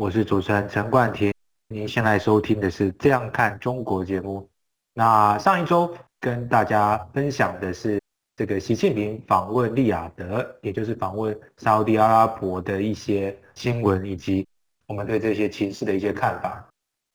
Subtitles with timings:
[0.00, 1.30] 我是主持人陈冠廷。
[1.68, 4.48] 您现在收听的是《这样看中国》节目。
[4.94, 8.00] 那上一周跟大家分享的是
[8.34, 14.46] 这个习近平访问利雅得，也就是访问沙乌地阿拉伯的一些新闻，以及
[14.86, 16.66] 我们对这些情势的一些看法。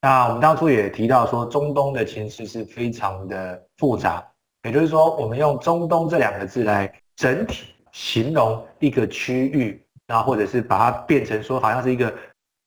[0.02, 4.24] 那我们当初也提到说，中东的情势是非常的复杂，
[4.62, 12.14] 也就是说，我们用“中东”这两个字来整体形容一个区域，然后或者是把它变成说，好像是一个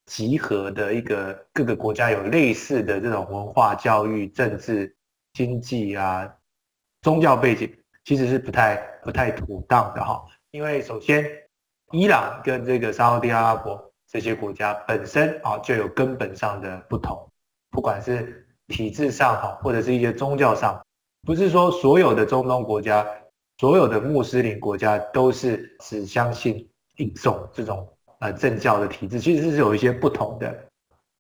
[0.10, 4.92] 集合的一个各个国家有类似的这种文化、教育、政治、
[5.34, 6.28] 经济啊、
[7.04, 7.72] 宗教背景，
[8.04, 10.26] 其实是不太不太妥当的哈。
[10.50, 11.24] 因为首先，
[11.92, 17.32] 伊朗跟这个沙乌地阿拉伯这些国家本身啊就有根本上的不同。
[17.70, 20.84] 不管是体制上哈，或者是一些宗教上，
[21.22, 23.08] 不是说所有的中东国家、
[23.60, 27.88] 所有的穆斯林国家都是只相信一种这种
[28.20, 30.66] 呃政教的体制，其实是有一些不同的。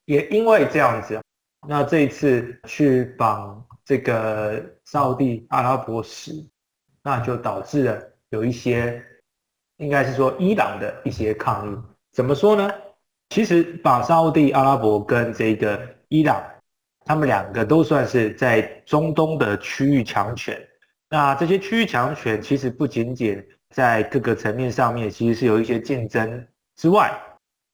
[0.05, 1.21] 也因为这样子，
[1.67, 6.31] 那这一次去绑这个沙地阿拉伯时，
[7.03, 9.03] 那就导致了有一些，
[9.77, 11.77] 应该是说伊朗的一些抗议。
[12.11, 12.71] 怎么说呢？
[13.29, 16.43] 其实把沙地阿拉伯跟这个伊朗，
[17.05, 20.59] 他们两个都算是在中东的区域强权。
[21.07, 26.47] 那这些区域强权其实不仅仅在各个层面上面，其实是有一些竞争
[26.79, 27.11] 之外，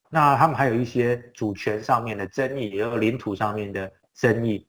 [0.10, 4.68] 那他们还有一些主权上面的争议，也有领土上面的争议。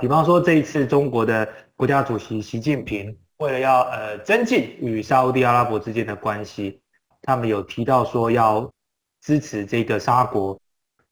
[0.00, 6.80] 比方说这一次中国的国家主席习近平为了要呃增进与沙乌地阿拉伯之间的关系，
[7.22, 8.72] 他们有提到说要。
[9.24, 10.60] 支持这个沙国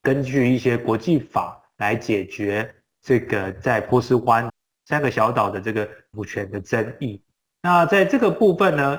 [0.03, 2.69] 根据一些国际法来解决
[3.01, 4.51] 这个在波斯湾
[4.87, 7.23] 三个小岛的这个主权的争议。
[7.63, 8.99] 那在这个部分呢，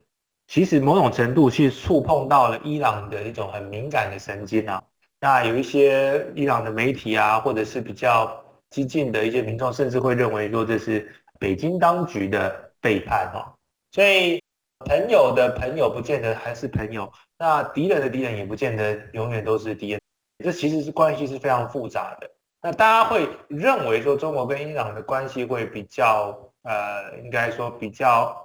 [0.52, 4.84] 其实某种程度去触碰到了伊朗的一种很敏感的神经啊。
[5.18, 8.38] 那有一些伊朗的媒体啊，或者是比较
[8.70, 13.56] 激进的一些民众，甚至会认为说这是北京当局的背叛哦。
[13.92, 14.42] 所以。
[14.84, 17.08] 朋友的朋友不见得还是朋友，
[17.38, 20.02] 那敌人的敌人也不见得永远都是敌人，
[20.44, 22.28] 这其实是关系是非常复杂的。
[22.64, 28.36] 那大家会认为说中国跟伊朗的关系会比较，呃，应该说比较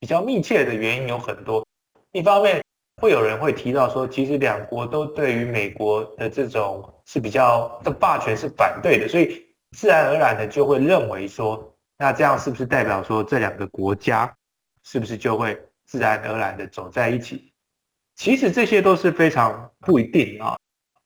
[0.00, 1.64] 比较密切的原因有很多。
[2.10, 2.60] 一方面
[3.00, 9.46] 会有人会提到说，其实两国都对于美国的这种是比较的霸权是反对的，所以
[9.76, 14.34] 自然而然的就会认为说，那这样是不是代表说这两个国家
[14.82, 15.56] 是不是就会？
[15.86, 17.52] 自然而然的走在一起，
[18.14, 20.56] 其实这些都是非常不一定啊。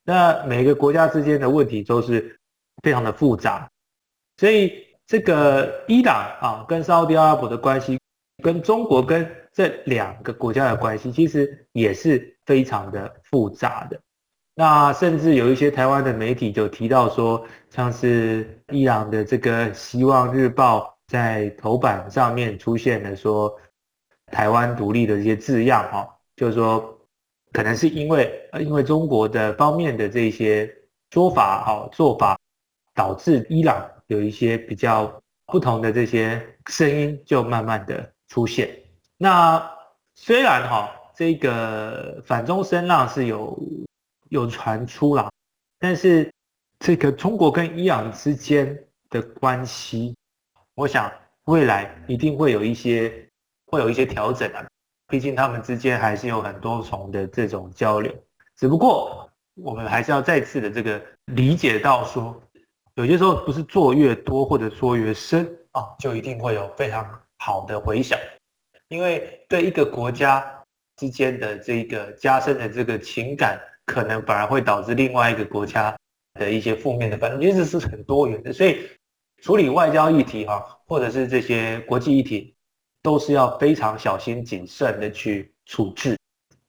[0.03, 2.39] 那每个国家之间的问题都是
[2.83, 3.67] 非常的复杂，
[4.37, 7.99] 所以这个伊朗啊跟沙乌地阿拉伯的关系，
[8.45, 13.99] 跟中国跟这两个国家的关系，其实也是非常的复杂的。
[14.55, 23.59] 那甚至有一些台湾的媒体就提到说，像是伊朗的这个《希望日报》在头版上面出现了说。
[24.33, 26.99] 台湾独立的这些字样，哈，就是说，
[27.53, 30.69] 可能是因为因为中国的方面的这些
[31.11, 32.37] 说法，哈，做法，
[32.95, 38.77] 导致伊朗有一些比较不同的这些声音，就慢慢的出现。
[39.17, 39.63] 那
[40.17, 43.57] 虽然哈，这个反中声浪是有
[44.31, 45.31] 有传出了，
[45.79, 46.29] 但是
[46.81, 48.77] 这个中国跟伊朗之间
[49.09, 50.17] 的关系，
[50.75, 51.09] 我想
[51.45, 53.13] 未来一定会有一些。
[53.67, 54.65] 会有一些调整啊，
[55.09, 58.15] 毕竟他们之间还是有很多重的这种交流。
[58.57, 62.41] 只不过我们还是要再次的这个理解到说，
[62.95, 67.05] 有些时候不是做越多或者做越深啊，就一定会有非常
[67.45, 68.19] 好的回响。
[68.89, 70.45] 因为对一个国家
[70.97, 75.95] 之间的这个加深的这个情感，可能反而会导致另外一个国家
[76.41, 78.53] 的一些负面的反应，其实是很多元的。
[78.53, 78.89] 所以
[79.43, 82.53] 处理外交议题哈，或者是这些国际议题。
[83.05, 86.17] 都是要非常小心谨慎的去处置。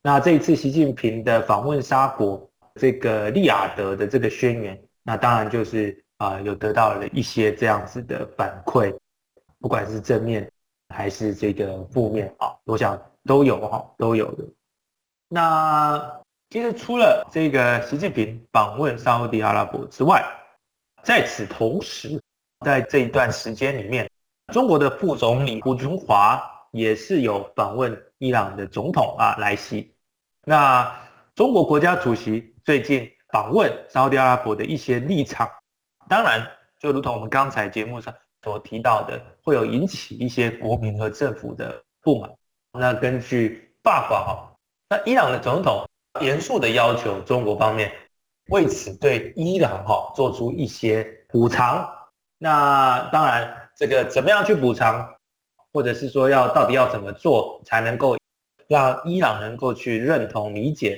[0.02, 2.46] 那这一次习近平的访问沙国
[2.78, 8.94] 这个利雅得的这个宣言，那当然就是啊有得到了一些这样子的反馈，
[9.62, 10.52] 不管是正面
[10.96, 14.46] 还是这个负面啊，我想都有哈都有的。
[15.28, 20.24] 那其实除了这个习近平访问沙乌地阿拉伯之外，
[21.04, 22.22] 在此同时，
[22.66, 24.10] 在这一段时间里面，
[24.54, 29.94] 中国的副总理胡春华也是有访问伊朗的总统啊莱西。
[30.46, 30.90] 那
[31.36, 35.50] 中国国家主席最近访问沙乌地阿拉伯的一些立场，
[36.08, 36.42] 当然
[36.80, 38.14] 就如同我们刚才节目上
[38.44, 42.30] 所提到的，会有引起一些国民和政府的不满。
[42.74, 44.58] 那根据报告，
[44.90, 45.88] 那伊朗的总统。
[46.22, 47.92] 严肃的要求中国方面
[48.48, 51.86] 为此对伊朗哈做出一些补偿。
[52.38, 55.14] 那当然，这个怎么样去补偿，
[55.74, 58.16] 或者是说要到底要怎么做才能够
[58.70, 60.98] 让伊朗能够去认同理解？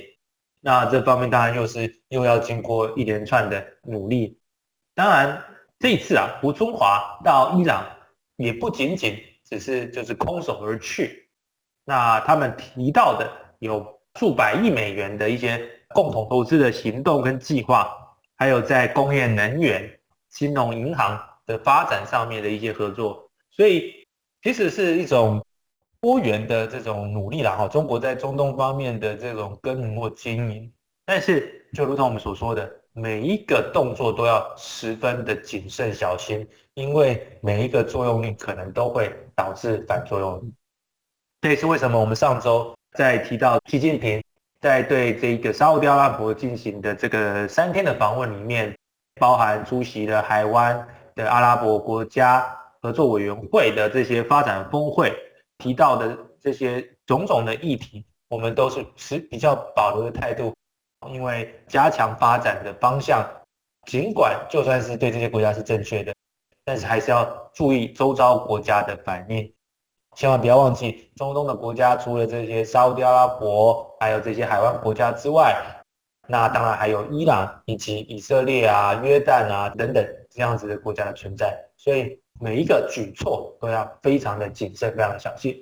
[0.60, 4.38] 那这方面当然又是又要经过一连串的努力。
[4.94, 5.42] 当然，
[5.80, 7.84] 这一次啊，胡春华到伊朗
[8.38, 11.28] 也不仅仅只是就是空手而去。
[11.84, 13.96] 那他们提到的有。
[14.18, 17.88] 数百亿美元的一些共同投资的行动跟计划，
[18.34, 19.88] 还有在工业、能源、
[20.28, 23.94] 金融、银行的发展上面的一些合作，所以
[24.42, 25.46] 其实是一种
[26.00, 27.54] 多元的这种努力啦。
[27.54, 30.72] 哈，中国在中东方面的这种耕耘或经营，
[31.04, 36.44] 但是就如同我们所说的，每一个动作都要十分的谨慎小心，
[36.78, 40.54] 因为每一个作用力可能都会导致反作用力。
[41.40, 42.72] 这也是为什么我们上周。
[42.96, 44.22] 在提到习近平
[44.60, 48.72] 在对这个沙乌地阿拉伯进行的这个三天的访问里面，
[49.20, 52.48] 包含出席了海湾的阿拉伯国家
[52.80, 55.12] 合作委员会的这些发展峰会，
[55.58, 60.54] 提到的这些种种的议题，我们都是持比较保留的态度，
[61.12, 63.28] 因为加强发展的方向，
[63.86, 66.14] 尽管就算是对这些国家是正确的，
[66.68, 67.24] 但是还是要
[67.54, 69.50] 注意周遭国家的反应。
[70.14, 75.56] 千万不要忘记，中东的国家除了这些沙乌地阿拉伯，还有这些海湾国家之外，
[76.28, 81.58] 那当然还有伊朗以及以色列啊、约旦啊等等这样子的国家的存在。
[81.74, 85.56] 所以每一个举措都要非常的谨慎、非常的小心。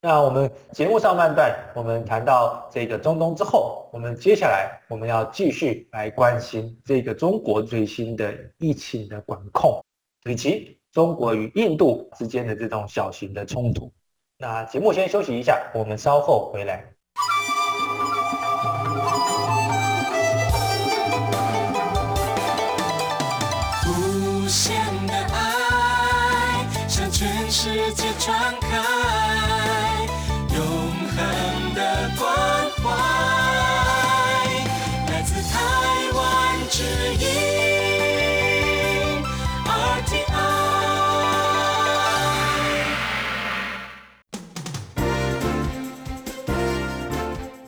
[0.00, 9.80] 那我们节目上半段我们谈到这个中东之后，我们接下来我们要继续来关心这个中国最新的疫情的管控，
[10.28, 13.90] 以及中国与印度之间的这种小型的冲突。
[14.36, 16.84] 那节目先休息一下，我们稍后回来。
[23.86, 24.76] 无限
[25.06, 28.67] 的爱向全世界传开，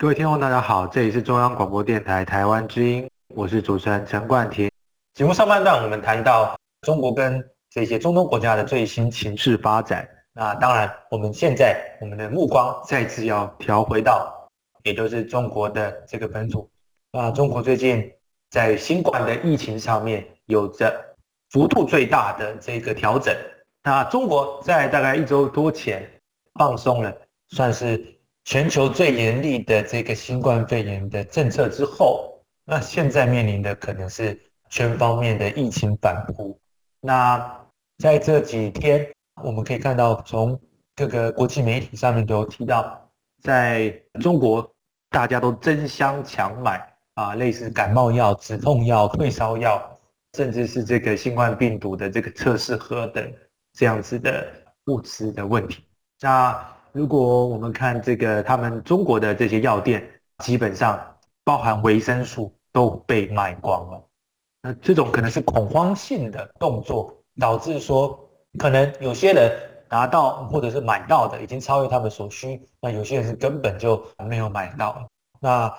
[0.00, 4.70] 各位听众，大家好，这里是中央广播电台台湾之音，我是主持人陈冠廷。
[5.14, 10.08] 节目上半段，我们谈到中国跟这些中东国家的最新情势发展。
[10.32, 14.32] 那当然，我们现在我们的目光再次要调回到，
[14.84, 16.70] 也就是中国的这个本土。
[17.10, 18.08] 那中国最近
[18.50, 20.94] 在新冠的疫情上面有着
[21.50, 23.34] 幅度最大的这个调整。
[23.82, 26.08] 那中国在大概一周多前
[26.54, 27.12] 放松了，
[27.48, 28.14] 算是。
[28.50, 34.40] 全球最严厉的这个新冠肺炎的政策之后，那现在面临的可能是
[34.70, 36.58] 全方面的疫情反扑。
[37.02, 37.62] 那
[37.98, 39.06] 在这几天，
[39.44, 40.58] 我们可以看到，从
[40.96, 42.98] 各个国际媒体上面都有提到，
[43.42, 44.66] 在中国
[45.10, 50.00] 大家都争相抢买啊，类似感冒药、止痛药、退烧药，
[50.38, 53.30] 甚至是这个新冠病毒的这个测试盒等
[53.74, 54.50] 这样子的
[54.86, 55.84] 物资的问题。
[56.22, 56.66] 那
[56.98, 60.04] 如果我们看这个，他们中国的这些药店，
[60.38, 61.00] 基本上
[61.44, 64.04] 包含维生素都被卖光了。
[64.60, 68.18] 那这种可能是恐慌性的动作，导致说
[68.58, 69.48] 可能有些人
[69.88, 75.08] 拿到或者是买到的已经超越他们所需，那有些人是根本就没有买到。
[75.38, 75.72] 那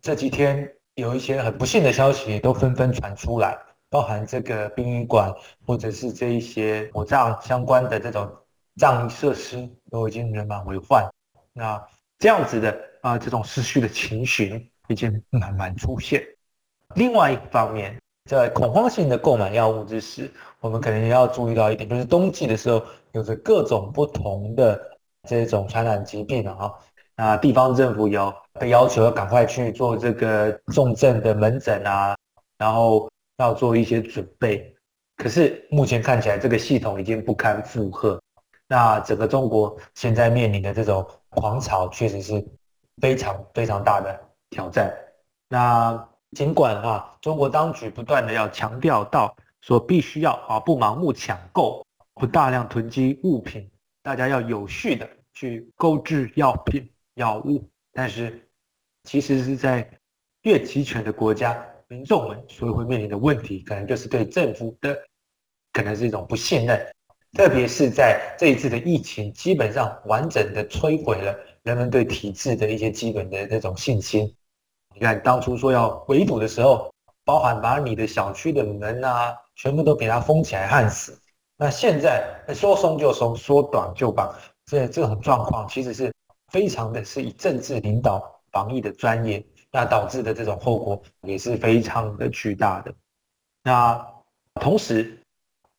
[0.00, 3.58] 这几天有一些很不幸的消息都纷纷传出来，
[3.90, 5.30] 包含这个殡仪馆
[5.66, 8.26] 或者是这一些火葬相关的这种
[8.76, 11.08] 葬仪设施都已经人满为患。
[11.52, 11.82] 那
[12.18, 12.70] 这样子的
[13.02, 16.22] 啊、呃，这种失序的情形已经慢慢出现。
[16.94, 17.98] 另外一方面，
[18.30, 24.80] 在恐慌性的购买药物之时，我们可能也要注意到一点，就是冬季的时候，有着各种不同的
[25.28, 26.70] 这种传染疾病啊。
[27.16, 32.16] 那地方政府有被要求要赶快去做这个重症的门诊啊，
[32.56, 34.74] 然后要做一些准备。
[35.16, 38.20] 可是目前看起来，这个系统已经不堪负荷。
[38.72, 42.42] 那整个中国现在面临的这种狂潮，确实是
[43.02, 44.90] 非常非常大的挑战。
[45.50, 53.70] 那尽管啊，中国当局不断的要强调到说，必须要啊不盲目抢购，不大量囤积物品，
[54.02, 57.62] 大家要有序的去购置药品药物。
[57.92, 58.48] 但是，
[59.04, 59.86] 其实是在
[60.44, 64.98] 越集权的国家，民众们所以会面临的问题，可能就是对政府的
[65.74, 66.86] 可能是一种不信任。
[67.36, 74.32] 特别是在这一次的疫情，基本上完整的摧毁了人们对体制的一些基本的那种信心。
[74.94, 76.92] 你看，当初说要围堵的时候，
[77.24, 81.18] 包含把你的小区的门啊，全部都给它封起来焊死。
[81.56, 82.22] 那现在
[82.54, 84.34] 说松就松，说短就绑，
[84.66, 86.12] 这这种状况其实是
[86.48, 92.92] 非常的是以政治领导防疫的专业，那导致的这种后果也是非常的巨大的。
[93.62, 94.06] 那
[94.60, 95.18] 同时，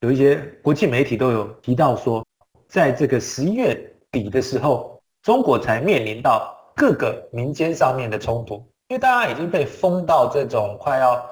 [0.03, 2.21] 有一些国际媒体都有提到说，
[2.67, 3.73] 在这个十一月
[4.11, 8.55] 底的时候，中国才面临到各个民间上面的冲突。
[8.89, 11.25] 因为大家已经被封到这种快要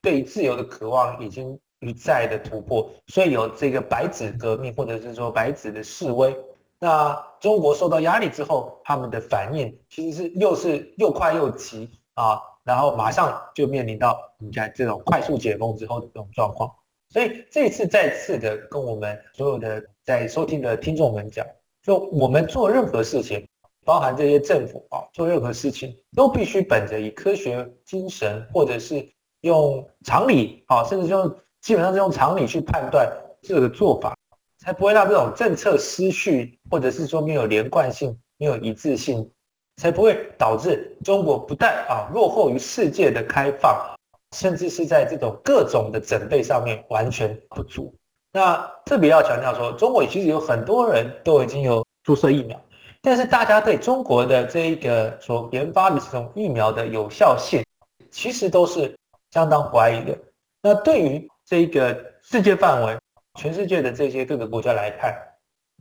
[0.00, 6.34] 对自由的渴望已经一再的突破，所以有这个白纸革命或者是说白纸的示威。
[6.78, 16.74] 那中国受到压力之后，他们的反应其实是又是又快又急啊，然后马上就面临到你看这种快速解封之后的这种状况。
[17.14, 21.46] 所以这次再次的跟我们所有的在收听的听众们讲，
[21.80, 23.46] 就我们做任何事情。
[23.84, 29.06] 包含这些政府啊，做任何事情都必须本着以科学精神，或者是
[29.42, 33.06] 用常理啊，甚至用基本上是用常理去判断
[33.42, 34.16] 这个做法，
[34.58, 39.30] 才不会让这种政策失序，或者是说没有连贯性、没有一致性，
[39.76, 43.93] 才不会导致中国不但啊落后于世界的开放，
[44.34, 47.94] 甚至是在这种各种的准备上面完全不足。
[48.32, 52.60] 那特别要强调说，中国其实有很多人都已经有注射疫苗。
[53.00, 57.62] 但是大家对中国的这一个所研发的这种疫苗的有效性，
[58.10, 58.92] 其实都是
[59.30, 60.18] 相当怀疑的。
[60.60, 62.98] 那对于这个世界范围，
[63.38, 65.14] 全世界的这些各个国家来看，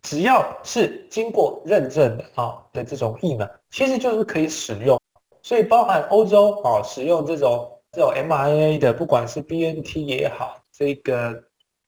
[0.03, 4.99] 只要是经过认证的啊的这种疫苗，其实就是可以使用。
[5.41, 11.41] 所以包含欧洲啊使用这种这种 m r a 的，不管是 BNT 也好，这个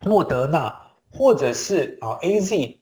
[0.06, 0.74] 莫德纳
[1.12, 2.78] 或者是啊 AZ。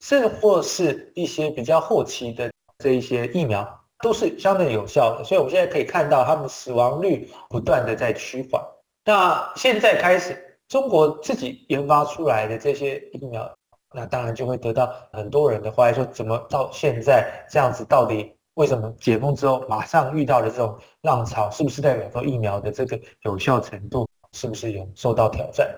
[0.00, 3.66] 甚或是一些比较后期的这一些疫苗，
[4.00, 8.62] 都是相对有效的，所以我们现在可以看到，他们死亡率不断的在趋缓。
[9.06, 13.50] 那现在开始，中国自己研发出来的这些疫苗，
[13.94, 25.68] 那当然就会得到很多人的怀疑，说怎么到现在这样子，到底为什么解封之后马上遇到的这种浪潮，是不是代表说疫苗的这个有效程度是不是有受到挑战？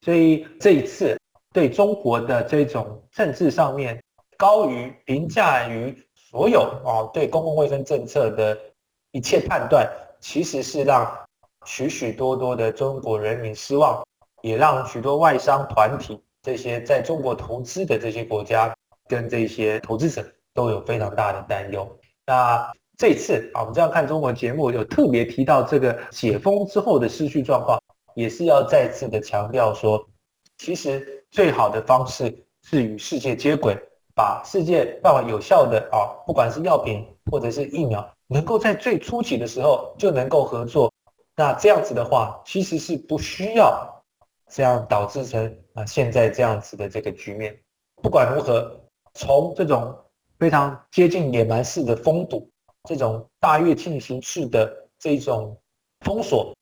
[0.00, 1.16] 所以这一次。
[1.54, 4.02] 对中国的这种政治上面
[4.38, 8.58] 高于凌驾于所有啊，对公共卫生政策的
[9.10, 9.86] 一切判断，
[10.18, 11.06] 其实是让
[11.66, 14.02] 许许多多的中国人民失望，
[14.40, 18.74] 也让许多外商团体这些在中国投资的这些国家
[19.06, 20.24] 跟这些投资者
[20.54, 21.86] 都有非常大的担忧。
[22.26, 27.80] 那这次啊，我们这样看中国节目有特别提到这个解封之后的失去状况，
[28.14, 30.06] 也是要再次的强调说，
[30.58, 31.18] 其实。
[31.32, 33.74] 最好的方式是与世界接轨，
[34.14, 40.92] 把世界办法有效的啊，不管是药品或者是疫苗，能够在最初期的时候就能够合作。
[41.34, 44.04] 那这样子的话，其实是不需要
[44.50, 47.58] 这样导致成啊现在这样子的这个局面。
[48.02, 48.78] 不管如何，
[49.14, 49.96] 从这种
[50.42, 52.50] 非常接近野蛮式的封堵，
[52.88, 55.56] 这种大跃进形式的这种
[56.00, 56.52] 封锁，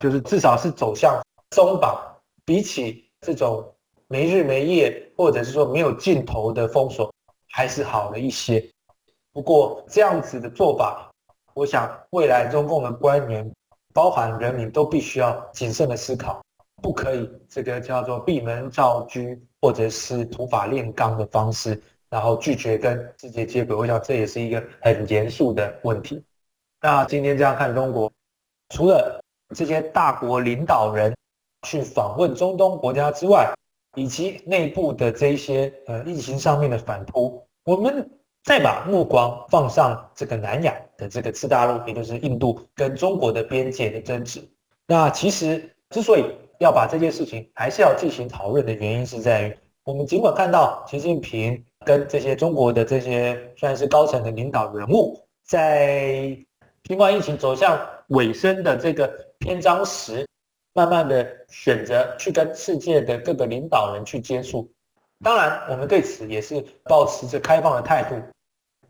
[0.00, 1.22] 就是至少是走向
[1.54, 1.96] 松绑，
[2.44, 3.64] 比起这种。
[4.08, 7.12] 没日没夜，或者是说没有尽头的封锁，
[7.50, 8.68] 还是好了一些。
[9.32, 11.08] 不过这样子的做法，
[11.54, 13.48] 我想未来中共的官员，
[13.94, 16.42] 包含人民都必须要谨慎的思考，
[16.82, 19.20] 不可以这个叫做闭门造车，
[19.60, 21.80] 或者是土法炼钢的方式，
[22.10, 23.74] 然后拒绝跟世界接轨。
[23.74, 26.24] 我想这也是一个很严肃的问题。
[26.80, 28.12] 那今天这样看中国，
[28.68, 29.20] 除了
[29.54, 31.14] 这些大国领导人
[31.66, 33.52] 去访问中东国家之外，
[33.96, 38.08] 以及内部的这些呃疫情上面的反扑，我们
[38.44, 44.40] 再把目光放上这个南亚的这个次大陆，也就是印度跟中国的边界的争执。
[44.86, 46.24] 那其实之所以
[46.60, 56.36] 要把这件事情还是要进行讨论的原因，是在于我们尽管看到习近平跟这些中国的这些算是高层的领导人物，在
[56.84, 60.28] 新冠疫情走向尾声的这个篇章时，
[60.74, 64.70] 慢慢的选择去跟世界的各个领导人去接触。
[65.24, 68.16] 当然，我们对此也是抱持着开放的态度。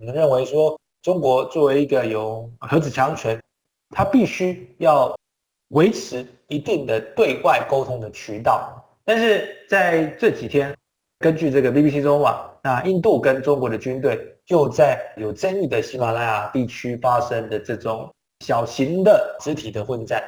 [0.01, 3.41] 我们认为说，中国作为一个有核子强权，
[3.91, 5.17] 它必须要
[5.69, 8.85] 维持一定的对外沟通的渠道。
[9.05, 10.77] 但是在这几天，
[11.21, 18.13] 根据这个 BBC 中文网，那印度跟中国的军队就在有争议的喜马拉雅地区发生的这种
[18.45, 20.23] 小型的肢体的混战。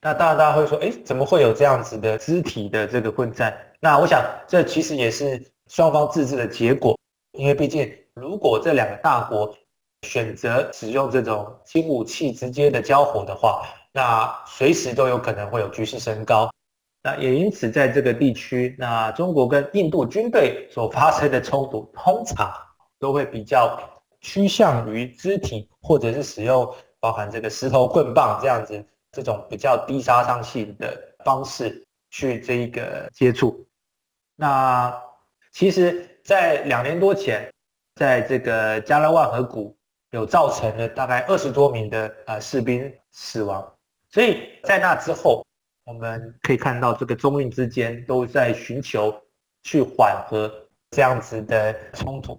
[0.00, 3.54] 那当然，大家会说，哎，怎么会有这样子的肢体的这个混战？
[3.80, 6.96] 那我想，这其实也是双方自治的结果。
[7.32, 9.54] 因为毕竟，如果这两个大国
[10.06, 16.50] 选择使用这种轻武器直接的交火的话，那随时都有可能会有局势升高。
[17.00, 22.52] 那也因此，在这个地区，那中国跟印度军队所发生的冲突，通常
[22.98, 23.78] 都会比较
[24.20, 33.64] 趋向于肢体，或者是使用包含这个石头棍棒这样子这种比较低杀伤性的方式去这一个接触。
[34.34, 34.92] 那
[35.52, 37.48] 其实，在两年多前，
[37.94, 39.74] 在这个加勒万河谷
[40.10, 43.72] 有造成了大概二十多名的啊士兵死亡，
[44.10, 45.44] 所以在那之后。
[45.88, 49.10] 我们可以看到，这个中印之间都在寻求
[49.62, 50.52] 去缓和
[50.90, 52.38] 这样子的冲突。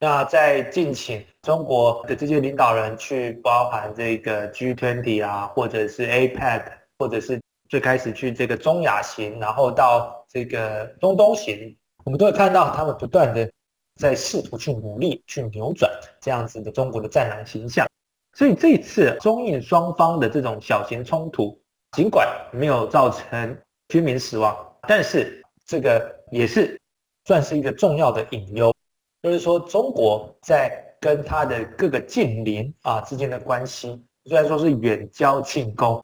[0.00, 6.62] 那在敬请中国的这些领导人去，包含这个 G20 啊，或者是 APEC，
[6.98, 13.52] 或者是最开始去这个中亚行，然后到这个中东行，我们都会看到他们不断的
[14.00, 17.86] 在试图去努力去扭转这样子的中国的战狼形象。
[18.32, 21.61] 所以这一次中印双方的这种小型冲突。
[21.92, 24.56] 尽管没有造成居民死亡，
[24.88, 26.80] 但是这个也是
[27.26, 28.74] 算是一个重要的隐忧，
[29.22, 36.02] 就是说中国在跟他的各个近邻啊之间的关系，虽然说是远交近攻，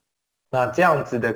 [0.50, 1.34] 那这样子的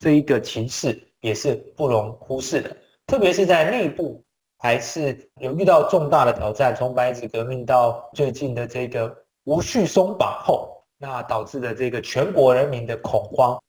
[0.00, 4.20] 这一个情势也是不容忽视的，特别是在内部
[4.58, 13.61] 还是有遇到重大的挑战，从白纸革命到最近的这个无序松绑后，那导致的这个全国人民的恐慌。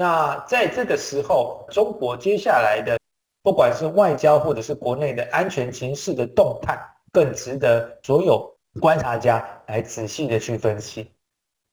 [0.00, 2.98] 那在这个时候，中国接下来的
[3.42, 6.74] 不管是外交或者是国内的安全情势的动态，
[7.12, 11.12] 更值得所有观察家来仔细的去分析。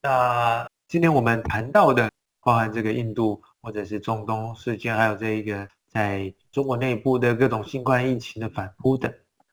[0.02, 2.12] 那今天我们谈到的，
[2.44, 9.10] 包含这个印度或者是中东事件，还有这一个在中国内部的各种新冠疫情的反扑等，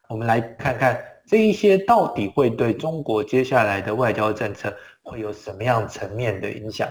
[0.08, 6.88] 我们来看看这一些到底会对中国接下来的外交政策会有什么样层面的影响。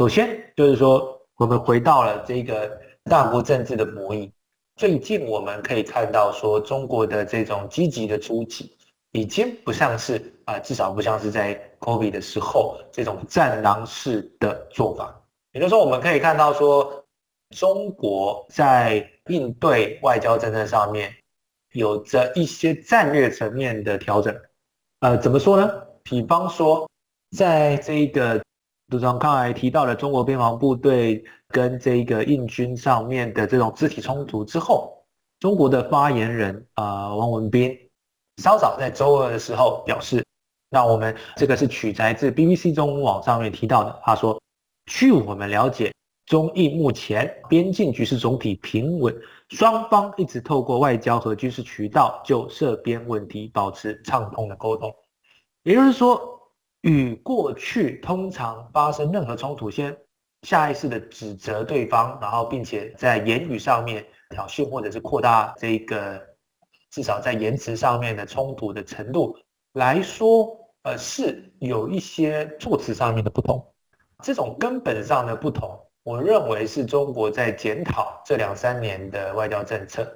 [0.00, 4.30] 首先就是说，我们回到了这个大国政治的博弈。
[4.76, 8.74] 最近我们可以看到，说中国的这种积极的出击，
[9.12, 15.14] 已经不像是啊，至少不像是在 COVID 的时候这种战狼式的做法。
[15.52, 17.04] 也就是说，我们可以看到说，
[17.54, 21.14] 中国在应对外交政策上面，
[21.72, 24.34] 有着一些战略层面的调整。
[25.00, 25.70] 呃，怎么说呢？
[26.02, 26.88] 比方说，
[27.36, 28.42] 在这个。
[28.90, 34.92] 杜总刚才提到了中国边防部队跟这个印军上面的这种肢体冲突之后，
[35.38, 37.72] 中国的发言人啊、呃、汪文斌
[38.42, 40.26] 稍早在周二的时候表示，
[40.70, 44.42] 那我们这个是取材自 BBC 中文网上面提到的，他说，
[44.86, 45.92] 据我们了解，
[46.26, 49.16] 中印目前边境局势总体平稳，
[49.50, 54.92] 双方一直透过外交和军事渠道就涉边问题保持畅通的沟通，
[55.62, 56.39] 也就是说。
[56.82, 59.94] 与过去通常发生任何冲突，先
[60.42, 66.18] 下意识的指责对方，然后并且在言语上面挑衅或者是扩大这个
[66.90, 69.36] 至少在言辞上面的冲突的程度
[69.74, 73.62] 来说，呃，是有一些措辞上面的不同。
[74.22, 80.10] 这种根本上的不同，我认为是中国在检讨这两三年的外交政策。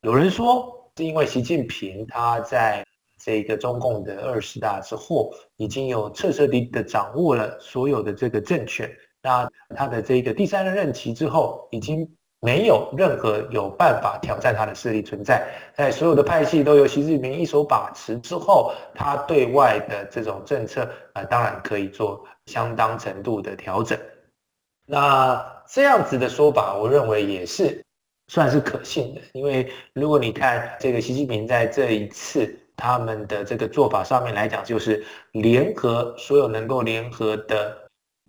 [0.00, 2.82] 有人说是因为习近平他在。
[3.26, 8.88] 这个中共的二十大之后，已经有彻彻底底的掌握了所有的这个政权，
[9.20, 12.08] 那他的这个第三任任期之后，已经
[12.40, 15.44] 没有任何有办法挑战他的势力存在。
[15.74, 23.98] 在所有的派系都由习近平一手把持之后，他对外的这种政策啊、当然可以做相当程度的调整。
[24.86, 27.84] 那这样子的说法，我认为也是
[28.28, 37.76] 算是可信的，因为如果你看这个习近平在这一次他们的这个做法上面来讲，就是联合所有能够联合的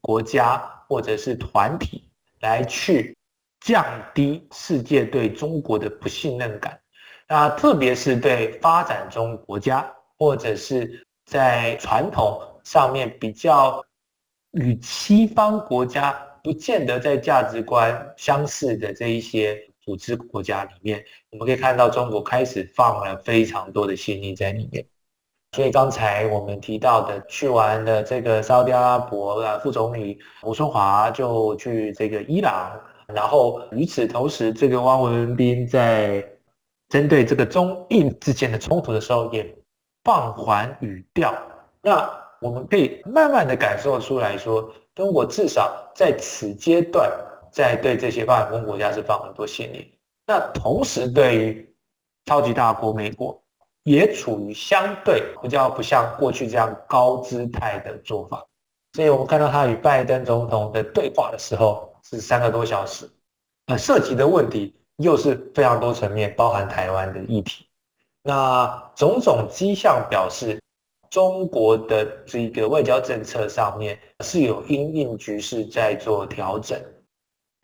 [0.02, 0.74] 国家。
[0.90, 3.14] 或者是团体来去
[3.60, 6.80] 降低世界对中国的不信任感，
[7.28, 9.86] 那特别是对发展中国家，
[10.18, 13.84] 或者是在传统上面比较
[14.52, 24.86] 与西方国家不见得在价值观相似的这一些组织国家里面，我们可以看到中国开始放了非常多的心力在里面。
[25.56, 36.22] 所以刚才我们提到的去完的这个沙特阿拉伯的副总理吴春华就去这个伊朗，然后与此同时，这个汪文斌在
[36.90, 39.56] 针对这个中印之间的冲突的时候也
[40.04, 41.34] 放缓语调。
[41.82, 47.10] 那我们可以慢慢的感受出来说，中国至少在此阶段
[47.52, 49.98] 在对这些发展中国家是放很多心力。
[50.26, 51.76] 那同时对于
[52.26, 53.42] 超级大国美国。
[53.84, 58.46] 也处于相对比较不像过去这样高姿态的做法，
[58.92, 63.10] 所以我们看到他与拜登总统的对话的时候是三个多小时，
[63.68, 67.66] 呃，涉及的问题又是非常多层面，包含台湾的议题。
[68.24, 70.62] 那种种迹象表示，
[71.10, 76.78] 中国的这个外交政策上面是有因应局势在做调整，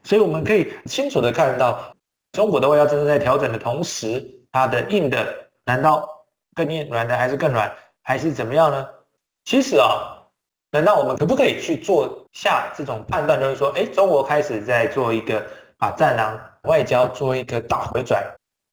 [0.03, 1.95] 所以我们可以清楚的看到，
[2.33, 5.25] 中国的外交政策在调整的同时，它的硬的
[5.65, 6.07] 难道
[6.55, 8.87] 更硬软的还是更软，还是怎么样呢？
[9.45, 10.21] 其实啊，
[10.71, 15.45] 难道我们可不可以去做下这种判断，就是说，哎，中国开始在做一个
[15.77, 18.23] 把战狼外交做一个大回转，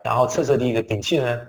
[0.04, 1.40] 然后彻彻底底的摒弃呢？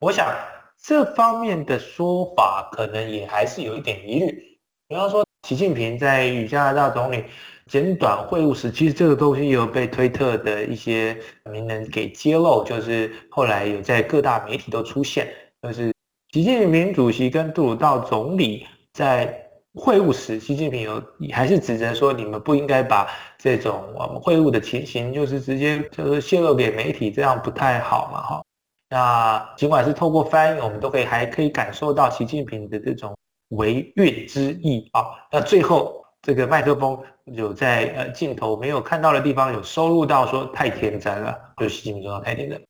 [0.00, 0.34] 我想
[0.82, 4.58] 这方面的说法可能也还是有一点疑虑。
[4.88, 7.24] 比方说，习近平在与加拿大总理
[7.72, 11.16] 简短会晤时，其实这个东西有被推特的一些
[11.50, 15.26] 名人给揭露，就是后来有在各大媒体都出现。
[15.62, 15.90] 就是
[16.34, 19.34] 习近平主席跟杜鲁道总理在
[19.72, 23.08] 会晤时，习近平有还是指责说，你们不应该把
[23.38, 28.42] 这种我们会晤的情形，就是直接就是泄露给媒体，这样不太好嘛哈。
[28.90, 33.16] 那尽管是透过翻译，我们都可以还可以感受到习近平的这种
[33.48, 35.06] 维韵之意啊。
[35.30, 42.62] 那最后这个麦克风有在呃镜头没有看到的地方有收录到说太天真了，就是习近平说太天真。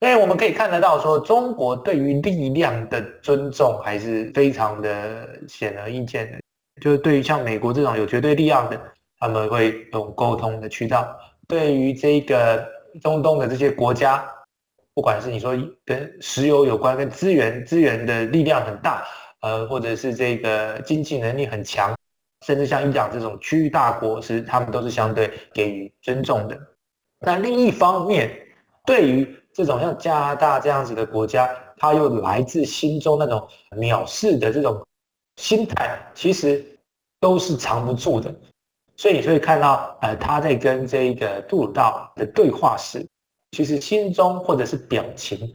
[0.00, 6.38] 所以我们可以看得到，说中国对于力量的尊重还是非常的显而易见的。
[6.82, 8.78] 就是对于像美国这种有绝对力量的，
[9.18, 11.04] 他们会用沟通的渠道；
[11.48, 12.68] 对于这个
[13.00, 14.24] 中东的这些国家，
[14.92, 19.04] 不管是你说跟石油有关、跟资源资源的力量很大，
[19.40, 21.96] 呃，或者是这个经济能力很强，
[22.44, 26.58] 甚至像伊朗这种区域大国，是他们都是相对给予尊重的。
[27.20, 28.30] 那另一方面，
[28.84, 34.86] 对于这种像加拿大这样子的国家，他又来自心中那种藐视的这种
[35.36, 36.64] 心态，其实
[37.18, 38.34] 都是藏不住的。
[38.96, 43.04] 所以你会看到，呃，他在跟这个杜鲁道的对话时，
[43.52, 45.52] 其实心中或者是表情，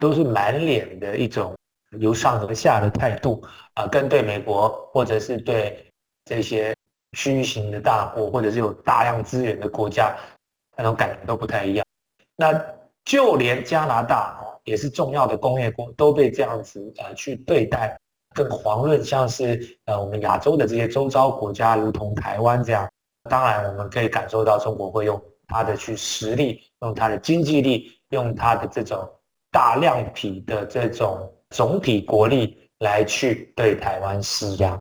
[0.00, 1.54] 都是满脸的一种
[2.00, 3.42] 由上而下的态度
[3.74, 5.86] 啊，跟对美国或者是对
[6.24, 6.74] 这些
[7.16, 10.16] 区域型的大国，或者是有大量资源的国家，
[10.76, 11.86] 那种感觉都不太一样。
[12.36, 12.52] 那。
[13.06, 17.94] 就连加拿大哦，也是重要的工业国，都被这样子呃去对待，
[18.34, 22.88] 更遑论像是呃我们亚洲的这些周遭国家，如同台湾这样。
[23.28, 29.06] 当然，我们可以感受到中国会用它的去实力，用它的经济力，用它的这种
[29.50, 34.80] 大量体的这种总体国力来去对台湾施压。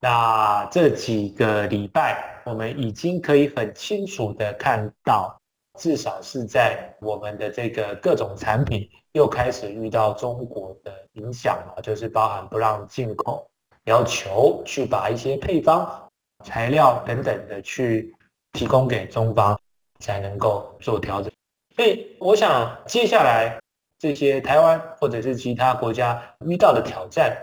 [0.00, 5.36] 那这几个礼拜，我们已经可以很清楚的看到。
[5.78, 13.48] 至少是在我们的这个各种产品又开始遇到中国的影响了，就是包含不让进口，
[13.84, 16.10] 要求去把一些配方、
[16.44, 18.14] 材料等等的去
[18.52, 19.58] 提供给中方，
[20.00, 21.32] 才能够做调整。
[21.76, 23.58] 所以，我想接下来
[23.98, 27.34] 这些台湾或者是其他国家遇到的挑战，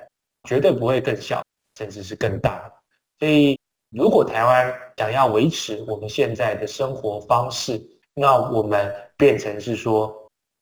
[0.44, 1.42] 绝对不会更小，
[1.78, 2.74] 甚至是更大。
[3.20, 3.60] 所以，
[3.92, 7.80] 如果台湾想要维持我们现在的生活方式，
[8.16, 10.12] 那我们变成是说，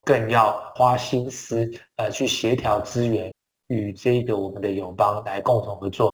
[0.04, 3.32] 更要花心思，呃，去协调资源，
[3.68, 6.12] 与这个我们的友邦来共同合作。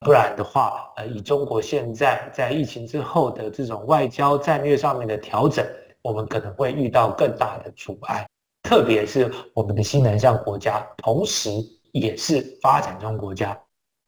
[0.00, 5.62] 不然的话，呃，以中国现在在疫情之后的这种外交战略上面的调整，
[6.00, 8.26] 我们可能会遇到更大的阻碍。
[8.62, 11.50] 特别是我们的新南向国家，同时
[11.92, 13.58] 也是发展中国家，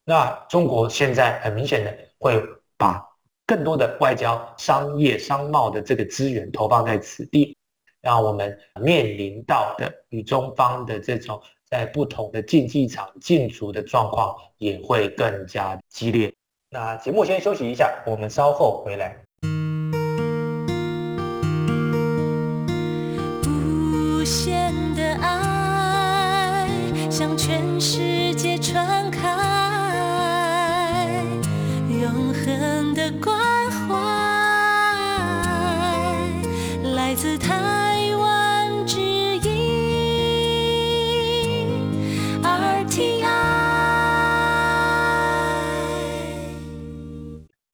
[0.04, 2.42] 那中国现在很明显的会
[2.76, 3.02] 把
[3.46, 7.56] 更多的外交、商业、商贸的这个资源投放在此地，
[8.00, 11.40] 让我们面临到的与中方的这种。
[11.72, 16.30] 在不同的竞技场竞逐的状况也会更加激烈。
[16.68, 19.24] 那节目先休息一下，我们稍后回来。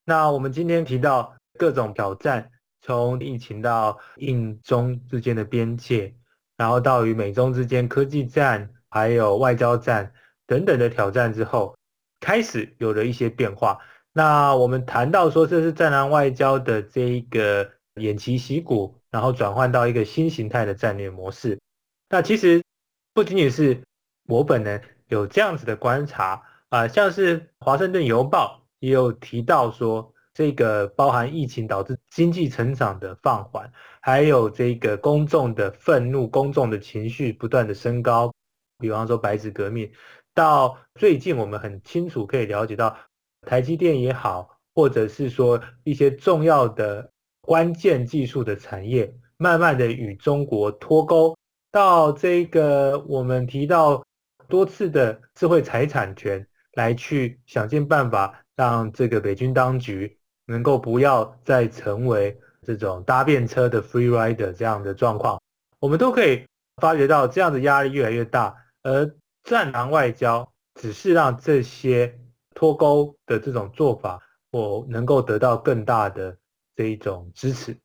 [0.08, 6.14] 那我们今天提到各种挑战，从疫情到印中之间的边界，
[6.56, 10.10] 然后到与美中之间科技战，还有外交战
[10.46, 11.76] 等等的挑战之后，
[12.20, 13.78] 开始有了一些变化。
[14.14, 21.60] 那我们谈到说，这是战狼外交的这一个偃旗息鼓，然后转换到一个新形态的战略模式。
[22.08, 22.64] 那其实
[23.12, 23.82] 不仅仅是
[24.26, 28.62] 我本人有这样子的观察啊、像是《华盛顿邮报》。
[28.80, 38.32] 也有提到说，这个包含疫情导致经济成长的放缓，还有这个公众的愤怒、公众的情绪不断的升高。
[38.78, 39.90] 比方说白纸革命，
[40.32, 42.96] 到最近我们很清楚可以了解到，
[43.42, 47.10] 台积电也好，或者是说一些重要的
[47.40, 51.36] 关键技术的产业，慢慢的与中国脱钩。
[51.72, 54.04] 到这个我们提到
[54.48, 58.44] 多次的智慧财产权，来去想尽办法。
[58.58, 65.40] 让这个北京当局能够不要再成为这种搭便车的 free rider 这样的状况，
[65.78, 66.44] 我们都可以
[66.82, 69.08] 发觉到这样的压力越来越大，而
[69.44, 72.18] 战狼外交只是让这些
[72.52, 76.36] 脱钩的这种做法，我能够得到更大的
[76.74, 77.78] 这一种支持。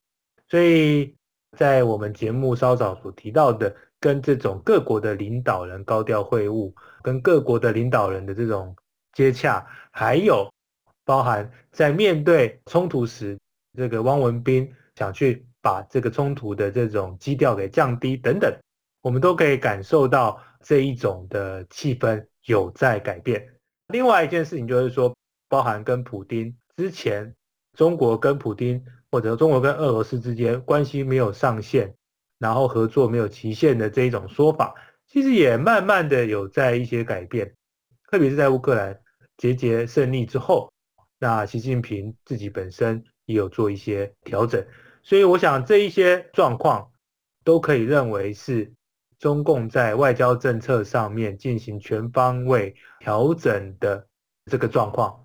[0.49, 1.15] 所以
[1.55, 8.75] 在我们节目稍早所提到的，跟这种各国的领导人高调会晤，跟各国的领导人的这种
[9.13, 10.51] 接洽，还有。
[11.05, 13.37] 包含在面对冲突时，
[13.75, 18.53] 这个汪文斌想去把这个冲突的这种基调给降低等等，
[19.01, 23.47] 我们都可以感受到这一种的气氛有在改变。
[23.87, 25.15] 另外一件事情就是说，
[25.49, 27.33] 包含跟普丁之前，
[27.77, 31.93] 中国跟普丁或者中国跟俄罗斯之间关系没有上限，
[32.39, 34.73] 然后合作没有期限的这一种说法，
[35.07, 37.53] 其实也慢慢的有在一些改变，
[38.09, 38.99] 特别是在乌克兰
[39.37, 40.72] 节节胜利之后。
[41.23, 44.61] 那习近平自己本身也有做一些调整，
[45.03, 46.91] 所以我想这一些状况
[47.45, 48.73] 都可以认为是
[49.19, 54.05] 中共在外交政策上面进行全方位调整的
[54.51, 55.23] 这个状况。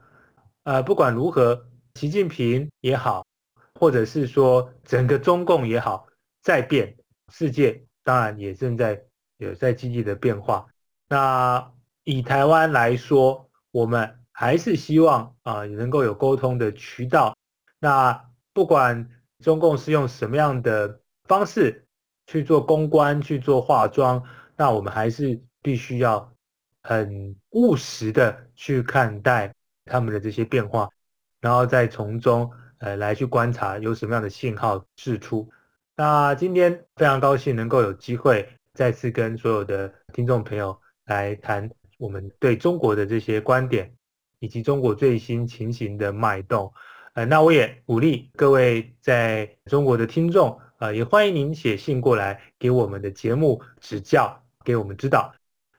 [0.63, 3.27] 呃，不管如何，习近平也好，
[3.75, 6.07] 或者是说整个中共也好，
[6.43, 6.97] 在变，
[7.33, 9.03] 世界当然也正在
[9.39, 10.65] 有在积极的变化。
[11.09, 11.73] 那
[12.05, 14.15] 以台湾来说，我们。
[14.40, 17.37] 还是希望啊，能够有沟通的渠道。
[17.81, 21.85] 那不管中共是用什么样的方式
[22.29, 24.22] 去做公关、去做化妆，
[24.57, 26.33] 那我们还是必须要
[26.85, 29.53] 很务实的去看待
[29.87, 30.88] 他们的这些变化，
[31.40, 32.48] 然后再从中
[32.79, 35.51] 呃来去观察有什么样的信号释出。
[35.96, 43.98] 那今天非常高兴能够有机会再次跟所有的听众朋友来谈我们对中国的这些观点。
[44.40, 46.72] 以及中国最新情形的脉动，
[47.14, 55.35] 呃，那我也鼓励各位在中国的听众，呃，也欢迎您写信过来给我们的节目指教，给我们指导。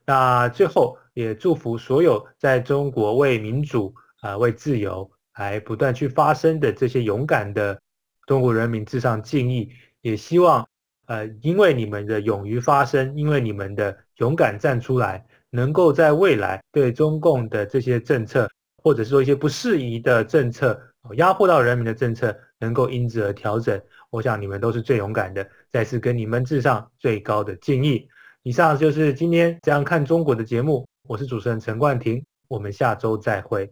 [0.05, 7.79] 那最后也祝福所有在中国为民主啊、呃、为自由还不断去发声的这些勇敢的
[8.25, 9.69] 中国人民致上敬意，
[10.01, 10.67] 也希望
[11.05, 15.25] 呃因为你们的勇于发声，因为你们的勇敢站出来。
[15.51, 18.49] 能够在未来对中共的这些政策，
[18.83, 20.79] 或者是说一些不适宜的政策，
[21.15, 23.81] 压迫到人民的政策，能够因之而调整。
[24.09, 28.07] 我想你们都是最勇敢的，再次跟你们致上最高的敬意。
[28.43, 33.69] 以上就是今天这样看中国的节目，我是主持人陈冠廷，我们下周再会。